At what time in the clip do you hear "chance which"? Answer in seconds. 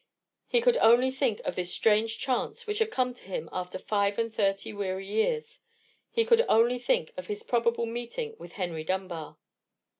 2.17-2.79